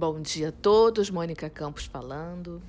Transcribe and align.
Bom 0.00 0.22
dia 0.22 0.48
a 0.48 0.52
todos, 0.52 1.10
Mônica 1.10 1.50
Campos 1.50 1.84
falando. 1.84 2.62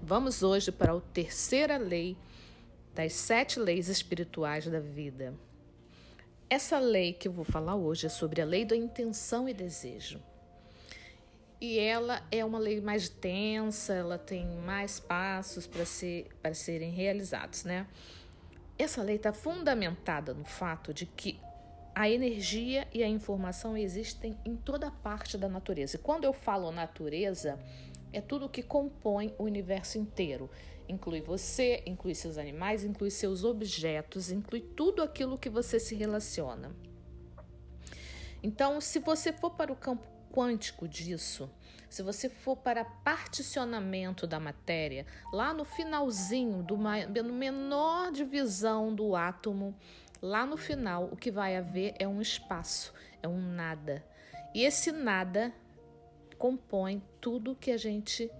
Vamos 0.00 0.44
hoje 0.44 0.70
para 0.70 0.92
a 0.92 1.00
terceira 1.00 1.76
lei 1.76 2.16
das 2.94 3.14
sete 3.14 3.58
leis 3.58 3.88
espirituais 3.88 4.64
da 4.68 4.78
vida. 4.78 5.34
Essa 6.48 6.78
lei 6.78 7.12
que 7.12 7.26
eu 7.26 7.32
vou 7.32 7.44
falar 7.44 7.74
hoje 7.74 8.06
é 8.06 8.08
sobre 8.08 8.40
a 8.40 8.44
lei 8.44 8.64
da 8.64 8.76
intenção 8.76 9.48
e 9.48 9.52
desejo. 9.52 10.22
E 11.60 11.80
ela 11.80 12.22
é 12.30 12.44
uma 12.44 12.60
lei 12.60 12.80
mais 12.80 13.08
densa, 13.08 13.94
ela 13.94 14.16
tem 14.16 14.46
mais 14.46 15.00
passos 15.00 15.66
para 15.66 15.84
ser, 15.84 16.28
serem 16.54 16.92
realizados, 16.92 17.64
né? 17.64 17.88
Essa 18.78 19.02
lei 19.02 19.16
está 19.16 19.32
fundamentada 19.32 20.32
no 20.32 20.44
fato 20.44 20.94
de 20.94 21.06
que 21.06 21.40
a 21.96 22.10
energia 22.10 22.86
e 22.92 23.02
a 23.02 23.08
informação 23.08 23.74
existem 23.74 24.38
em 24.44 24.54
toda 24.54 24.90
parte 24.90 25.38
da 25.38 25.48
natureza. 25.48 25.96
E 25.96 25.98
quando 25.98 26.24
eu 26.24 26.32
falo 26.34 26.70
natureza, 26.70 27.58
é 28.12 28.20
tudo 28.20 28.50
que 28.50 28.62
compõe 28.62 29.34
o 29.38 29.44
universo 29.44 29.96
inteiro. 29.96 30.50
Inclui 30.86 31.22
você, 31.22 31.82
inclui 31.86 32.14
seus 32.14 32.36
animais, 32.36 32.84
inclui 32.84 33.10
seus 33.10 33.44
objetos, 33.44 34.30
inclui 34.30 34.60
tudo 34.60 35.02
aquilo 35.02 35.38
que 35.38 35.48
você 35.48 35.80
se 35.80 35.94
relaciona. 35.94 36.70
Então, 38.42 38.78
se 38.78 38.98
você 38.98 39.32
for 39.32 39.52
para 39.52 39.72
o 39.72 39.76
campo 39.76 40.06
quântico 40.30 40.86
disso, 40.86 41.48
se 41.88 42.02
você 42.02 42.28
for 42.28 42.56
para 42.56 42.84
particionamento 42.84 44.26
da 44.26 44.38
matéria, 44.38 45.06
lá 45.32 45.54
no 45.54 45.64
finalzinho, 45.64 46.62
do, 46.62 46.76
no 46.76 47.32
menor 47.32 48.12
divisão 48.12 48.94
do 48.94 49.16
átomo, 49.16 49.74
Lá 50.20 50.46
no 50.46 50.56
final, 50.56 51.04
o 51.04 51.16
que 51.16 51.30
vai 51.30 51.56
haver 51.56 51.94
é 51.98 52.08
um 52.08 52.20
espaço, 52.20 52.92
é 53.22 53.28
um 53.28 53.40
nada. 53.40 54.04
E 54.54 54.62
esse 54.64 54.90
nada 54.90 55.52
compõe 56.38 57.02
tudo 57.20 57.54
que 57.54 57.70
a 57.70 57.76
gente 57.76 58.30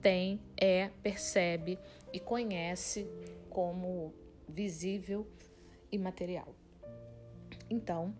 tem, 0.00 0.40
é, 0.56 0.90
percebe 1.02 1.78
e 2.12 2.18
conhece 2.18 3.06
como 3.48 4.14
visível 4.48 5.26
e 5.90 5.98
material. 5.98 6.54
Então, 7.70 8.14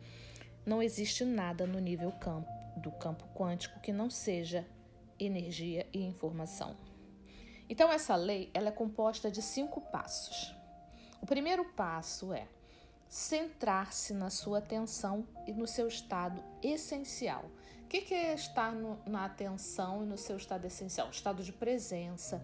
não 0.64 0.82
existe 0.82 1.24
nada 1.24 1.66
no 1.66 1.78
nível 1.78 2.12
campo, 2.12 2.48
do 2.76 2.90
campo 2.92 3.26
quântico 3.34 3.80
que 3.80 3.92
não 3.92 4.08
seja 4.08 4.66
energia 5.18 5.86
e 5.92 6.02
informação. 6.02 6.76
Então, 7.68 7.90
essa 7.90 8.14
lei 8.14 8.50
ela 8.54 8.68
é 8.68 8.72
composta 8.72 9.30
de 9.30 9.40
cinco 9.42 9.80
passos. 9.80 10.54
O 11.20 11.26
primeiro 11.26 11.64
passo 11.64 12.32
é 12.32 12.46
centrar-se 13.12 14.14
na 14.14 14.30
sua 14.30 14.56
atenção 14.56 15.28
e 15.46 15.52
no 15.52 15.66
seu 15.66 15.86
estado 15.86 16.42
essencial. 16.62 17.44
O 17.84 17.86
que 17.86 18.14
é 18.14 18.32
estar 18.32 18.72
no, 18.72 18.98
na 19.04 19.26
atenção 19.26 20.02
e 20.02 20.06
no 20.06 20.16
seu 20.16 20.38
estado 20.38 20.64
essencial? 20.64 21.10
Estado 21.10 21.42
de 21.42 21.52
presença, 21.52 22.42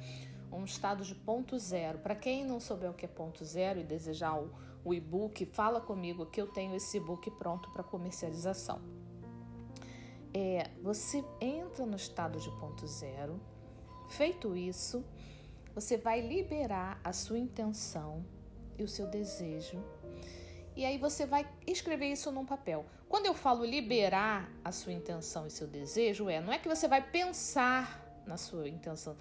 um 0.52 0.64
estado 0.64 1.02
de 1.04 1.14
ponto 1.14 1.58
zero. 1.58 2.00
Para 2.00 2.14
quem 2.14 2.44
não 2.44 2.60
souber 2.60 2.90
o 2.90 2.92
que 2.92 3.06
é 3.06 3.08
ponto 3.08 3.46
zero 3.46 3.80
e 3.80 3.82
desejar 3.82 4.38
o, 4.38 4.50
o 4.84 4.92
e-book, 4.92 5.46
fala 5.46 5.80
comigo 5.80 6.26
que 6.26 6.38
eu 6.38 6.46
tenho 6.46 6.76
esse 6.76 6.98
e-book 6.98 7.30
pronto 7.30 7.70
para 7.70 7.82
comercialização. 7.82 8.78
É, 10.34 10.70
você 10.82 11.24
entra 11.40 11.86
no 11.86 11.96
estado 11.96 12.38
de 12.38 12.50
ponto 12.60 12.86
zero. 12.86 13.40
Feito 14.10 14.54
isso, 14.54 15.02
você 15.74 15.96
vai 15.96 16.20
liberar 16.20 17.00
a 17.02 17.14
sua 17.14 17.38
intenção 17.38 18.22
e 18.78 18.82
o 18.82 18.88
seu 18.88 19.06
desejo 19.06 19.82
e 20.78 20.84
aí 20.84 20.96
você 20.96 21.26
vai 21.26 21.44
escrever 21.66 22.06
isso 22.06 22.30
num 22.30 22.46
papel. 22.46 22.86
Quando 23.08 23.26
eu 23.26 23.34
falo 23.34 23.64
liberar 23.64 24.48
a 24.64 24.70
sua 24.70 24.92
intenção 24.92 25.44
e 25.44 25.50
seu 25.50 25.66
desejo, 25.66 26.28
é 26.28 26.40
não 26.40 26.52
é 26.52 26.58
que 26.60 26.68
você 26.68 26.86
vai 26.86 27.02
pensar 27.02 28.00
na 28.24 28.36
sua 28.36 28.68
intenção. 28.68 29.16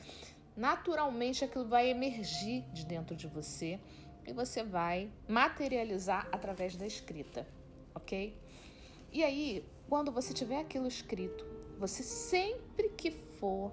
Naturalmente 0.56 1.44
aquilo 1.44 1.68
vai 1.68 1.90
emergir 1.90 2.62
de 2.72 2.86
dentro 2.86 3.16
de 3.16 3.26
você 3.26 3.80
e 4.28 4.32
você 4.34 4.62
vai 4.62 5.10
materializar 5.28 6.30
através 6.32 6.76
da 6.76 6.86
escrita, 6.86 7.48
ok? 7.96 8.40
E 9.12 9.24
aí, 9.24 9.66
quando 9.90 10.12
você 10.12 10.36
tiver 10.36 10.60
aquilo 10.60 10.88
escrito, 10.88 11.44
você 11.80 12.04
sempre 12.04 12.90
que 12.90 13.10
for 13.10 13.72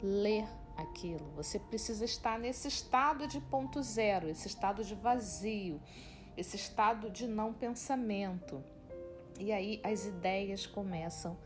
ler 0.00 0.46
aquilo, 0.76 1.32
você 1.34 1.58
precisa 1.58 2.04
estar 2.04 2.38
nesse 2.38 2.68
estado 2.68 3.26
de 3.26 3.40
ponto 3.40 3.82
zero, 3.82 4.28
esse 4.28 4.46
estado 4.46 4.84
de 4.84 4.94
vazio 4.94 5.80
esse 6.36 6.56
estado 6.56 7.10
de 7.10 7.26
não 7.26 7.52
pensamento. 7.52 8.62
E 9.38 9.52
aí 9.52 9.80
as 9.82 10.04
ideias 10.06 10.66
começam 10.66 11.36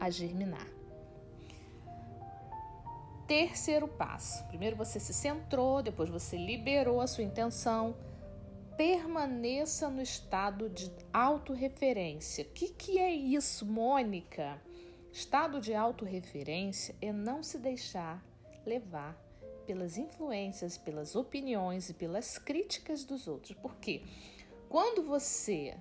a 0.00 0.10
germinar. 0.10 0.66
Terceiro 3.26 3.88
passo: 3.88 4.44
primeiro 4.46 4.76
você 4.76 5.00
se 5.00 5.12
centrou, 5.12 5.82
depois 5.82 6.08
você 6.08 6.36
liberou 6.36 7.00
a 7.00 7.06
sua 7.06 7.24
intenção. 7.24 7.96
Permaneça 8.76 9.88
no 9.88 10.02
estado 10.02 10.68
de 10.68 10.92
autorreferência. 11.12 12.44
O 12.44 12.48
que, 12.48 12.68
que 12.68 12.98
é 12.98 13.10
isso, 13.10 13.64
Mônica? 13.64 14.60
Estado 15.10 15.60
de 15.60 15.74
autorreferência 15.74 16.94
é 17.00 17.10
não 17.10 17.42
se 17.42 17.58
deixar 17.58 18.22
levar 18.66 19.16
pelas 19.66 19.98
influências, 19.98 20.78
pelas 20.78 21.16
opiniões 21.16 21.90
e 21.90 21.94
pelas 21.94 22.38
críticas 22.38 23.04
dos 23.04 23.26
outros. 23.26 23.56
Porque 23.60 24.02
quando 24.68 25.02
você 25.02 25.76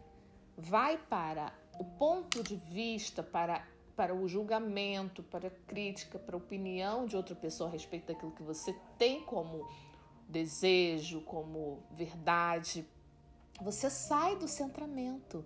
vai 0.58 0.98
para 0.98 1.54
o 1.80 1.84
ponto 1.84 2.42
de 2.44 2.56
vista, 2.56 3.22
para, 3.22 3.68
para 3.96 4.16
o 4.16 4.28
julgamento, 4.28 5.22
para 5.24 5.48
a 5.48 5.52
crítica, 5.52 6.18
para 6.18 6.36
a 6.36 6.38
opinião 6.38 7.06
de 7.06 7.16
outra 7.16 7.36
pessoa 7.36 7.70
a 7.70 7.72
respeito 7.72 8.08
daquilo 8.08 8.32
que 8.32 8.44
você 8.44 8.74
tem 8.98 9.24
como 9.24 9.68
desejo, 10.28 11.22
como 11.22 11.84
verdade, 11.92 12.86
você 13.62 13.90
sai 13.90 14.36
do 14.36 14.48
centramento. 14.48 15.46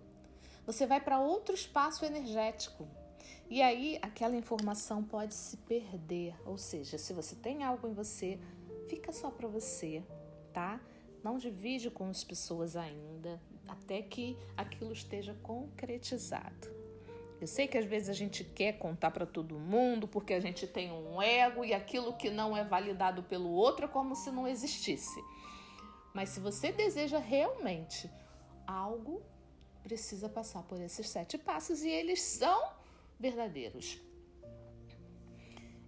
Você 0.66 0.86
vai 0.86 1.02
para 1.02 1.20
outro 1.20 1.54
espaço 1.54 2.06
energético. 2.06 2.88
E 3.50 3.62
aí 3.62 3.98
aquela 4.02 4.36
informação 4.36 5.04
pode 5.04 5.34
se 5.34 5.58
perder, 5.58 6.36
ou 6.46 6.58
seja, 6.58 6.98
se 6.98 7.14
você 7.14 7.36
tem 7.36 7.64
algo 7.64 7.88
em 7.88 7.94
você, 7.94 8.40
fica 8.88 9.12
só 9.12 9.32
para 9.32 9.48
você, 9.48 10.04
tá? 10.54 10.80
Não 11.24 11.38
divide 11.38 11.90
com 11.90 12.08
as 12.10 12.24
pessoas 12.24 12.76
ainda, 12.76 13.42
até 13.68 14.02
que 14.02 14.38
aquilo 14.56 14.94
esteja 14.94 15.34
concretizado. 15.42 16.80
Eu 17.42 17.48
sei 17.48 17.68
que 17.68 17.78
às 17.78 17.86
vezes 17.86 18.10
a 18.10 18.14
gente 18.14 18.44
quer 18.44 18.74
contar 18.74 19.12
para 19.12 19.26
todo 19.26 19.58
mundo 19.58 20.08
porque 20.08 20.34
a 20.34 20.40
gente 20.40 20.68
tem 20.68 20.92
um 20.92 21.22
ego 21.22 21.64
e 21.64 21.74
aquilo 21.74 22.14
que 22.14 22.30
não 22.30 22.56
é 22.56 22.64
validado 22.64 23.24
pelo 23.24 23.50
outro 23.50 23.86
é 23.86 23.88
como 23.88 24.16
se 24.16 24.30
não 24.30 24.48
existisse. 24.48 25.24
Mas 26.14 26.30
se 26.30 26.40
você 26.40 26.72
deseja 26.72 27.18
realmente 27.18 28.10
algo, 28.68 29.22
precisa 29.82 30.28
passar 30.28 30.64
por 30.64 30.82
esses 30.82 31.08
sete 31.08 31.38
passos 31.38 31.82
e 31.82 31.90
eles 31.90 32.22
são 32.22 32.79
verdadeiros. 33.20 34.00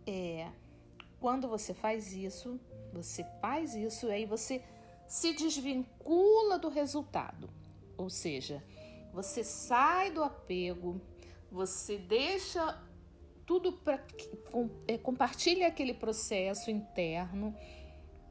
É, 0.06 0.50
quando 1.20 1.48
você 1.48 1.74
faz 1.74 2.12
isso, 2.12 2.60
você 2.92 3.24
faz 3.40 3.74
isso 3.74 4.08
e 4.08 4.12
aí 4.12 4.26
você 4.26 4.62
se 5.08 5.34
desvincula 5.34 6.60
do 6.60 6.68
resultado. 6.68 7.50
Ou 7.98 8.10
seja, 8.10 8.64
você 9.14 9.44
sai 9.44 10.12
do 10.12 10.24
apego, 10.24 11.00
você 11.52 11.98
deixa 11.98 12.82
tudo 13.46 13.74
para 13.74 14.04
é, 14.88 14.98
compartilha 14.98 15.68
aquele 15.68 15.94
processo 15.94 16.72
interno. 16.72 17.56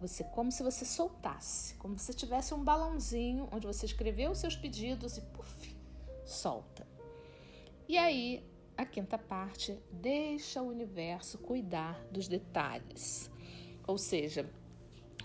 Você 0.01 0.25
como 0.25 0.51
se 0.51 0.63
você 0.63 0.85
soltasse, 0.85 1.75
como 1.75 1.99
se 1.99 2.15
tivesse 2.15 2.55
um 2.55 2.65
balãozinho 2.65 3.47
onde 3.53 3.67
você 3.67 3.85
escreveu 3.85 4.31
os 4.31 4.39
seus 4.39 4.57
pedidos 4.57 5.19
e 5.19 5.21
puf, 5.21 5.77
solta. 6.25 6.87
E 7.87 7.99
aí 7.99 8.50
a 8.81 8.87
quinta 8.87 9.19
parte 9.19 9.79
deixa 9.93 10.63
o 10.63 10.69
universo 10.69 11.37
cuidar 11.39 12.03
dos 12.11 12.27
detalhes. 12.27 13.31
Ou 13.87 13.99
seja, 13.99 14.49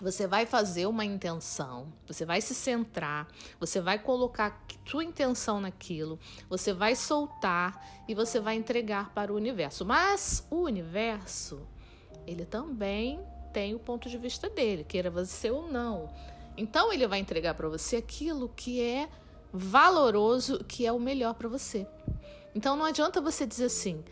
você 0.00 0.26
vai 0.26 0.44
fazer 0.44 0.86
uma 0.86 1.04
intenção, 1.06 1.90
você 2.06 2.26
vai 2.26 2.42
se 2.42 2.54
centrar, 2.54 3.26
você 3.58 3.80
vai 3.80 3.98
colocar 3.98 4.62
sua 4.84 5.02
intenção 5.02 5.58
naquilo, 5.58 6.18
você 6.50 6.72
vai 6.72 6.94
soltar 6.94 8.04
e 8.06 8.14
você 8.14 8.38
vai 8.38 8.56
entregar 8.56 9.14
para 9.14 9.32
o 9.32 9.36
universo. 9.36 9.86
Mas 9.86 10.46
o 10.50 10.56
universo, 10.56 11.66
ele 12.26 12.44
também 12.44 13.18
tem 13.54 13.74
o 13.74 13.78
ponto 13.78 14.10
de 14.10 14.18
vista 14.18 14.50
dele, 14.50 14.84
queira 14.84 15.10
você 15.10 15.50
ou 15.50 15.70
não. 15.70 16.12
Então 16.58 16.92
ele 16.92 17.06
vai 17.06 17.20
entregar 17.20 17.54
para 17.54 17.68
você 17.68 17.96
aquilo 17.96 18.50
que 18.50 18.82
é 18.82 19.08
valoroso, 19.50 20.62
que 20.64 20.84
é 20.84 20.92
o 20.92 21.00
melhor 21.00 21.32
para 21.34 21.48
você. 21.48 21.86
Então 22.56 22.74
não 22.74 22.86
adianta 22.86 23.20
você 23.20 23.46
dizer 23.46 23.66
assim: 23.66 24.02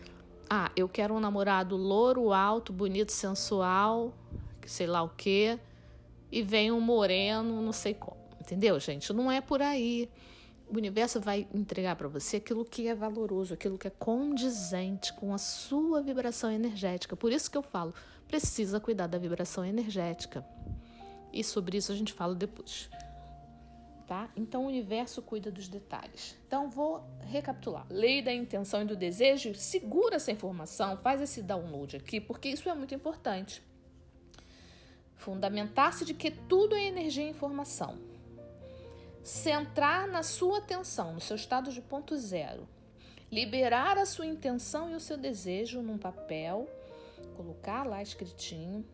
ah, 0.50 0.70
eu 0.76 0.86
quero 0.86 1.14
um 1.14 1.18
namorado 1.18 1.76
louro, 1.76 2.30
alto, 2.30 2.74
bonito, 2.74 3.10
sensual, 3.10 4.12
sei 4.66 4.86
lá 4.86 5.02
o 5.02 5.08
quê, 5.08 5.58
e 6.30 6.42
vem 6.42 6.70
um 6.70 6.78
moreno, 6.78 7.62
não 7.62 7.72
sei 7.72 7.94
como. 7.94 8.18
Entendeu, 8.38 8.78
gente? 8.78 9.10
Não 9.14 9.32
é 9.32 9.40
por 9.40 9.62
aí. 9.62 10.10
o 10.68 10.76
universo 10.76 11.18
vai 11.22 11.48
entregar 11.54 11.96
para 11.96 12.06
você 12.06 12.36
aquilo 12.36 12.66
que 12.66 12.86
é 12.86 12.94
valoroso, 12.94 13.54
aquilo 13.54 13.78
que 13.78 13.86
é 13.86 13.90
condizente 13.90 15.14
com 15.14 15.32
a 15.32 15.38
sua 15.38 16.02
vibração 16.02 16.50
energética. 16.50 17.16
Por 17.16 17.32
isso 17.32 17.50
que 17.50 17.56
eu 17.56 17.62
falo, 17.62 17.94
precisa 18.28 18.78
cuidar 18.78 19.06
da 19.06 19.16
vibração 19.16 19.64
energética. 19.64 20.44
E 21.32 21.42
sobre 21.42 21.78
isso 21.78 21.90
a 21.90 21.94
gente 21.94 22.12
fala 22.12 22.34
depois. 22.34 22.90
Tá? 24.06 24.28
Então 24.36 24.64
o 24.64 24.66
universo 24.66 25.22
cuida 25.22 25.50
dos 25.50 25.66
detalhes. 25.66 26.36
Então 26.46 26.68
vou 26.68 27.02
recapitular. 27.22 27.86
Lei 27.88 28.20
da 28.20 28.32
intenção 28.32 28.82
e 28.82 28.84
do 28.84 28.94
desejo, 28.94 29.54
segura 29.54 30.16
essa 30.16 30.30
informação, 30.30 30.98
faz 30.98 31.22
esse 31.22 31.42
download 31.42 31.96
aqui, 31.96 32.20
porque 32.20 32.50
isso 32.50 32.68
é 32.68 32.74
muito 32.74 32.94
importante. 32.94 33.62
Fundamentar-se 35.16 36.04
de 36.04 36.12
que 36.12 36.30
tudo 36.30 36.74
é 36.74 36.84
energia 36.84 37.24
e 37.24 37.30
informação 37.30 37.98
centrar 39.24 40.06
na 40.06 40.22
sua 40.22 40.58
atenção, 40.58 41.14
no 41.14 41.20
seu 41.20 41.34
estado 41.34 41.72
de 41.72 41.80
ponto 41.80 42.14
zero, 42.14 42.68
liberar 43.32 43.96
a 43.96 44.04
sua 44.04 44.26
intenção 44.26 44.90
e 44.90 44.94
o 44.94 45.00
seu 45.00 45.16
desejo 45.16 45.80
num 45.80 45.96
papel, 45.96 46.68
colocar 47.34 47.84
lá 47.84 48.02
escritinho, 48.02 48.84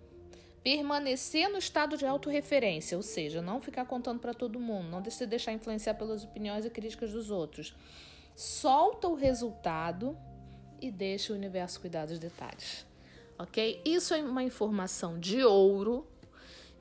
permanecer 0.63 1.49
no 1.49 1.59
estado 1.59 1.97
de 1.97 2.05
autorreferência, 2.05 2.97
ou 2.97 3.03
seja, 3.03 3.41
não 3.41 3.61
ficar 3.61 3.87
contando 3.87 4.21
para 4.21 4.35
todo 4.35 4.61
mundo, 4.61 4.89
não 4.89 5.11
se 5.11 5.27
deixar 5.27 5.53
influenciar 5.53 5.95
pelas 5.95 6.25
opiniões 6.25 6.65
e 6.65 6.71
críticas 6.71 7.13
dos 7.13 7.31
outros. 7.31 7.75
Solta 8.35 9.09
o 9.09 9.15
resultado 9.15 10.17
e 10.81 10.91
deixa 10.91 11.33
o 11.33 11.37
universo 11.37 11.81
cuidar 11.81 12.07
dos 12.07 12.19
detalhes. 12.19 12.87
Ok? 13.39 13.81
Isso 13.85 14.13
é 14.13 14.23
uma 14.23 14.43
informação 14.43 15.19
de 15.19 15.43
ouro 15.43 16.07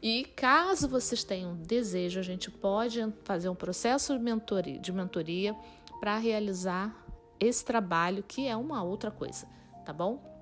e 0.01 0.25
caso 0.35 0.87
vocês 0.87 1.23
tenham 1.23 1.55
desejo, 1.55 2.19
a 2.19 2.23
gente 2.23 2.49
pode 2.49 3.05
fazer 3.23 3.49
um 3.49 3.55
processo 3.55 4.17
de 4.17 4.23
mentoria, 4.23 4.79
de 4.79 4.91
mentoria 4.91 5.55
para 5.99 6.17
realizar 6.17 6.95
esse 7.39 7.63
trabalho, 7.63 8.23
que 8.23 8.47
é 8.47 8.55
uma 8.55 8.83
outra 8.83 9.11
coisa, 9.11 9.47
tá 9.85 9.93
bom? 9.93 10.38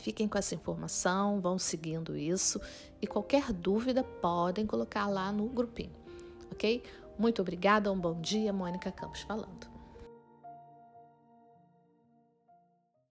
Fiquem 0.00 0.26
com 0.26 0.38
essa 0.38 0.54
informação, 0.54 1.40
vão 1.40 1.58
seguindo 1.58 2.16
isso 2.16 2.60
e 3.02 3.06
qualquer 3.06 3.52
dúvida 3.52 4.02
podem 4.02 4.66
colocar 4.66 5.06
lá 5.06 5.30
no 5.30 5.46
grupinho, 5.46 5.92
ok? 6.50 6.82
Muito 7.18 7.42
obrigada, 7.42 7.92
um 7.92 7.98
bom 7.98 8.18
dia, 8.18 8.50
Mônica 8.50 8.90
Campos 8.90 9.20
falando. 9.20 9.79